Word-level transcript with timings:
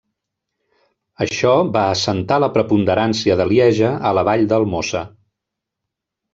Això 1.25 1.51
va 1.75 1.83
assentar 1.97 2.41
la 2.45 2.49
preponderància 2.57 3.37
de 3.43 3.49
Lieja 3.53 3.93
a 4.13 4.17
la 4.21 4.27
vall 4.33 4.49
del 4.55 4.69
Mosa. 4.75 5.07